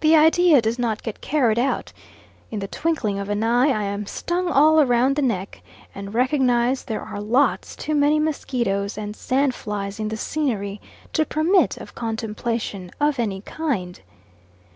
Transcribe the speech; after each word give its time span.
This 0.00 0.12
idea 0.16 0.60
does 0.60 0.76
not 0.76 1.04
get 1.04 1.20
carried 1.20 1.56
out; 1.56 1.92
in 2.50 2.58
the 2.58 2.66
twinkling 2.66 3.20
of 3.20 3.28
an 3.28 3.44
eye 3.44 3.68
I 3.68 3.84
am 3.84 4.04
stung 4.04 4.48
all 4.48 4.84
round 4.84 5.14
the 5.14 5.22
neck, 5.22 5.62
and 5.94 6.12
recognise 6.12 6.82
there 6.82 7.00
are 7.02 7.20
lots 7.20 7.76
too 7.76 7.94
many 7.94 8.18
mosquitoes 8.18 8.98
and 8.98 9.14
sandflies 9.14 10.00
in 10.00 10.08
the 10.08 10.16
scenery 10.16 10.80
to 11.12 11.24
permit 11.24 11.76
of 11.76 11.94
contemplation 11.94 12.90
of 13.00 13.20
any 13.20 13.40
kind. 13.40 14.00